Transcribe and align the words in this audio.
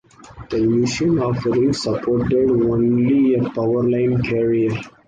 The 0.49 0.57
initial 0.57 1.21
offerings 1.21 1.83
supported 1.83 2.49
only 2.49 3.35
a 3.35 3.41
powerline 3.43 4.25
carrier. 4.27 4.71